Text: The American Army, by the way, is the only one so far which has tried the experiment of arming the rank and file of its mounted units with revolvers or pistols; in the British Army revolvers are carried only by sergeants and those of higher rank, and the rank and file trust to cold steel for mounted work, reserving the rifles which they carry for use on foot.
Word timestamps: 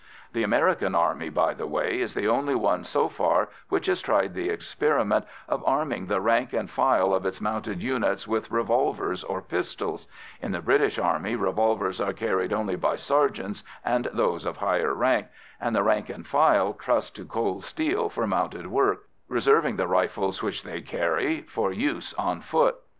The 0.33 0.41
American 0.41 0.95
Army, 0.95 1.29
by 1.29 1.53
the 1.53 1.67
way, 1.67 1.99
is 1.99 2.15
the 2.15 2.27
only 2.27 2.55
one 2.55 2.83
so 2.83 3.07
far 3.07 3.49
which 3.69 3.85
has 3.85 4.01
tried 4.01 4.33
the 4.33 4.49
experiment 4.49 5.25
of 5.47 5.63
arming 5.63 6.07
the 6.07 6.19
rank 6.19 6.53
and 6.53 6.67
file 6.67 7.13
of 7.13 7.23
its 7.23 7.39
mounted 7.39 7.83
units 7.83 8.27
with 8.27 8.49
revolvers 8.49 9.23
or 9.23 9.43
pistols; 9.43 10.07
in 10.41 10.53
the 10.53 10.59
British 10.63 10.97
Army 10.97 11.35
revolvers 11.35 12.01
are 12.01 12.13
carried 12.13 12.51
only 12.51 12.75
by 12.75 12.95
sergeants 12.95 13.63
and 13.85 14.09
those 14.11 14.43
of 14.47 14.57
higher 14.57 14.95
rank, 14.95 15.27
and 15.59 15.75
the 15.75 15.83
rank 15.83 16.09
and 16.09 16.25
file 16.25 16.73
trust 16.73 17.15
to 17.17 17.23
cold 17.23 17.63
steel 17.63 18.09
for 18.09 18.25
mounted 18.25 18.65
work, 18.65 19.03
reserving 19.27 19.75
the 19.75 19.87
rifles 19.87 20.41
which 20.41 20.63
they 20.63 20.81
carry 20.81 21.43
for 21.43 21.71
use 21.71 22.15
on 22.15 22.41
foot. 22.41 22.75